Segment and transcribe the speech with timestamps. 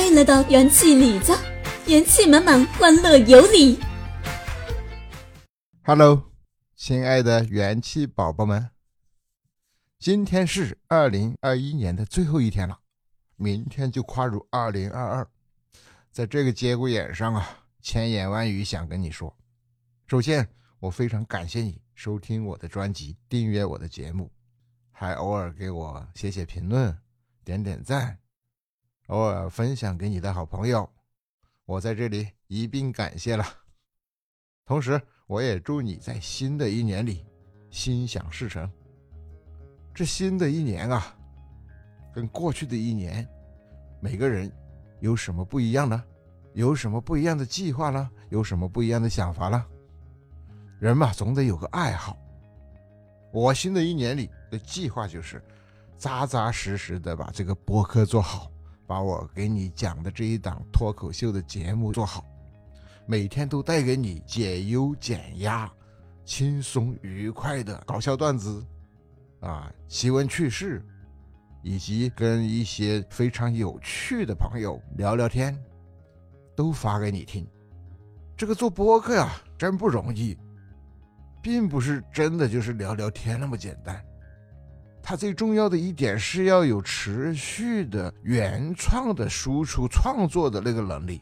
[0.00, 1.30] 欢迎来到元气李子，
[1.86, 3.78] 元气满满，欢乐有礼。
[5.84, 6.32] Hello，
[6.74, 8.70] 亲爱的元气宝宝们，
[9.98, 12.80] 今天是二零二一年的最后一天了，
[13.36, 15.28] 明天就跨入二零二二。
[16.10, 19.36] 在这个节骨眼上啊，千言万语想跟你说。
[20.06, 20.48] 首先，
[20.78, 24.32] 我非常感谢你收听我的专辑，订阅我的节目，
[24.92, 26.98] 还偶尔给我写写评论，
[27.44, 28.18] 点点赞，
[29.10, 30.88] 偶尔分享给你的好朋友，
[31.64, 33.44] 我在这里一并感谢了。
[34.64, 37.26] 同时，我也祝你在新的一年里
[37.70, 38.70] 心想事成。
[39.92, 41.12] 这新的一年啊，
[42.14, 43.28] 跟过去的一年，
[44.00, 44.50] 每个人
[45.00, 46.04] 有什么不一样呢？
[46.54, 48.08] 有什么不一样的计划呢？
[48.28, 49.66] 有什么不一样的想法呢？
[50.78, 52.16] 人嘛，总得有个爱好。
[53.32, 55.42] 我新的一年里的计划就是，
[55.98, 58.49] 扎扎实实的把这个播客做好，
[58.90, 62.26] 把我给你讲的这一档脱口秀的节目做好。
[63.06, 65.72] 每天都带给你解忧减压、
[66.24, 68.66] 轻松愉快的搞笑段子，
[69.42, 70.84] 啊，奇闻趣事，
[71.62, 75.56] 以及跟一些非常有趣的朋友聊聊天，
[76.56, 77.46] 都发给你听。
[78.36, 80.36] 这个做播客呀，真不容易，
[81.40, 84.04] 并不是真的就是聊聊天那么简单。
[85.10, 91.20] 它最重要的一点是要有持续的原创的输出创作的那个能力。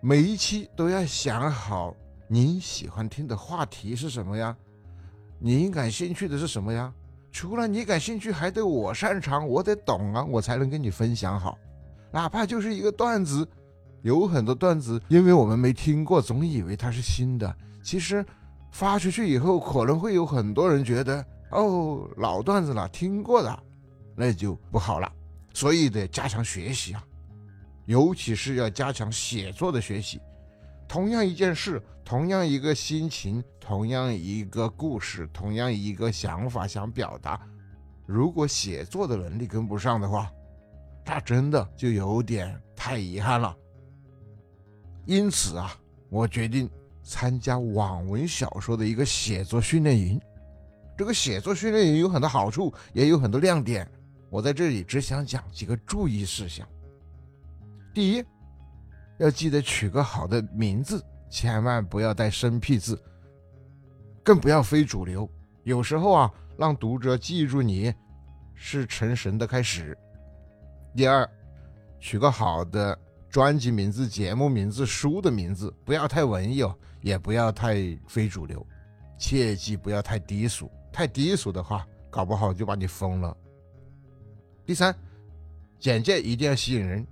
[0.00, 1.94] 每一期都要想好
[2.26, 4.56] 你喜欢听的话题是什么呀？
[5.38, 6.92] 你感兴趣的是什么呀？
[7.30, 11.56] 除了你感兴趣，还得我擅长，我得懂啊，我才能跟你分享好。
[12.10, 13.48] 哪怕就是一个段子，
[14.02, 17.56] 有很多段子，因为我们没听过，总以为它是新的。
[17.80, 18.26] 其实
[18.72, 23.62] 发出去以后，可能会有很多人觉得哦，老段子了，听过的，
[24.16, 25.12] 那就不好了。
[25.54, 27.04] 所以得加强学习啊。
[27.84, 30.20] 尤其是要加强写作的学习。
[30.88, 37.40] 同样一件事，同样一个心情，同样一个故事，同样一个想法想表达，
[38.06, 40.30] 如果写作的能力跟不上的话，
[41.04, 43.56] 那真的就有点太遗憾了。
[45.04, 45.74] 因此啊，
[46.08, 46.70] 我决定
[47.02, 50.20] 参加网文小说的一个写作训练营。
[50.96, 53.88] 这个写作训练营有很多好处，也有很多亮点。
[54.30, 56.66] 我在这里只想讲几个注意事项。
[57.92, 58.24] 第一，
[59.18, 62.98] 要记得取个好的名字，千万不要带生僻字，
[64.22, 65.28] 更不要非主流。
[65.64, 67.92] 有时候啊，让读者记住你
[68.54, 69.96] 是成神的开始。
[70.94, 71.28] 第二，
[72.00, 72.98] 取个好的
[73.28, 77.76] 专辑名字、节目名字、书的名字，不要太文艺哦，也不要太
[78.06, 78.66] 非主流，
[79.18, 80.70] 切记不要太低俗。
[80.92, 83.36] 太低俗的话，搞不好就把你封了。
[84.66, 84.94] 第三，
[85.78, 87.06] 简介一定要吸引人。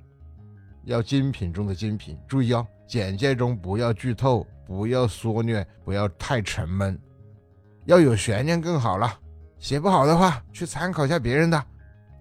[0.84, 6.98] 要精品中的精品，注意哦，简介中不要剧透，不要缩略，不要太沉闷，
[7.84, 9.18] 要有悬念更好了。
[9.58, 11.64] 写不好的话，去参考一下别人的。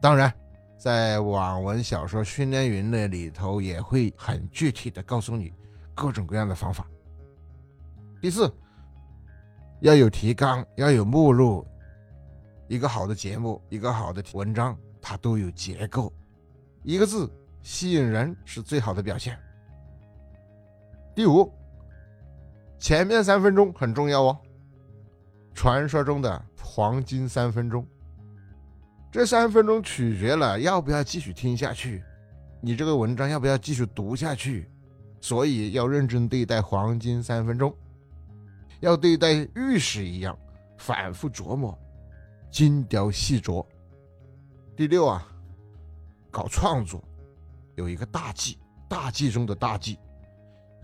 [0.02, 0.32] 当然，
[0.78, 5.54] 在网文小说训练营那里头也会很具体的告诉你
[5.96, 6.86] 各种各样的方法。
[8.22, 8.54] 第四，
[9.82, 11.66] 要有提纲，要有目录。
[12.68, 16.14] 一个好的节目，一个好的文章，它都有结构，
[16.84, 17.30] 一个字。
[17.62, 19.38] 吸引人是最好的表现。
[21.14, 21.52] 第五，
[22.80, 24.38] 前面三分钟很重要哦，
[25.54, 27.86] 传说中的黄金三分钟。
[29.12, 32.02] 这三分钟取决了要不要继续听下去，
[32.62, 34.70] 你这个文章要不要继续读下去，
[35.20, 37.76] 所以要认真对待黄金三分钟，
[38.80, 40.38] 要对待玉石一样，
[40.78, 41.78] 反复琢磨，
[42.52, 43.66] 精雕细琢。
[44.76, 45.28] 第六啊，
[46.32, 47.04] 搞创作。
[47.76, 48.58] 有一个大忌，
[48.90, 49.98] 大忌中的大忌，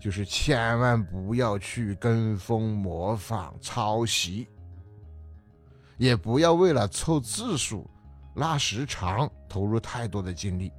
[0.00, 4.48] 就是千万不要去跟风、模仿、抄袭，
[5.98, 7.88] 也不要为了凑字数、
[8.36, 10.72] 拉时长投入太多的精力。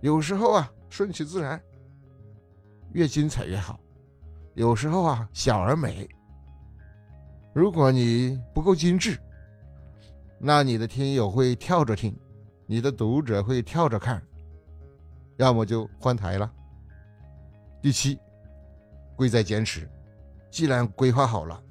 [0.00, 1.60] 有时候啊，顺其自然，
[2.92, 3.78] 越精彩越好；
[4.54, 6.08] 有时候啊，小而美。
[7.52, 9.18] 如果你不够精致，
[10.38, 12.16] 那你的听友会跳着听，
[12.66, 14.22] 你的读者会跳着看。
[15.36, 16.52] 要么就换台了。
[17.80, 18.18] 第七，
[19.16, 19.88] 贵在坚持。
[20.50, 21.62] 既然规划好了，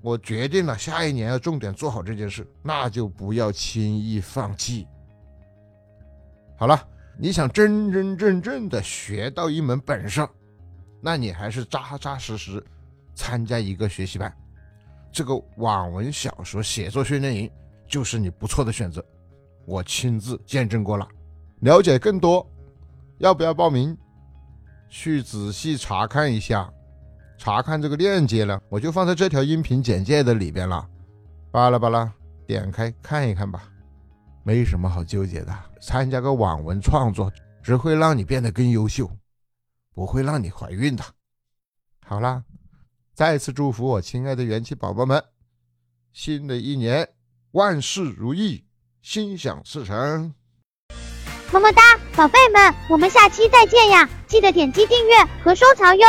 [0.00, 4.86] 我决定了下一年要重点做好这件事，那就不要轻易放弃。
[6.56, 6.88] 好了，
[7.18, 10.26] 你想真真正正的学到一门本事，
[11.00, 12.64] 那你还是扎扎实实
[13.14, 14.32] 参加一个学习班。
[15.10, 17.50] 这个网文小说写作训练营
[17.86, 19.04] 就是你不错的选择，
[19.64, 21.08] 我亲自见证过了。
[21.60, 22.46] 了解更多
[23.18, 23.96] 要不要报名？
[24.88, 26.72] 去仔细查看一下，
[27.36, 30.88] 查看这个链接呢，我就放在这条音频简介的里边了。
[31.50, 32.12] 巴拉巴拉，
[32.46, 33.64] 点开看一看吧。
[34.44, 37.30] 没什么好纠结的，参加个网文创作
[37.62, 39.10] 只会让你变得更优秀，
[39.98, 41.04] 不会让你怀孕的。
[42.06, 42.44] 好啦，
[43.14, 45.20] 再次祝福我亲爱的元气宝宝们，
[46.12, 47.08] 新的一年
[47.50, 48.64] 万事如意，
[49.02, 50.32] 心想事成。
[51.50, 51.82] 么么哒，
[52.14, 54.08] 宝贝们，我们下期再见呀！
[54.28, 56.06] 记得点击订阅和收藏哟。